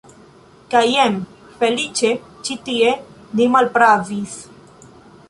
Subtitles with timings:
[0.71, 1.19] Kaj jen,
[1.59, 2.09] feliĉe,
[2.47, 2.95] ĉi tie
[3.41, 4.39] ni malpravis.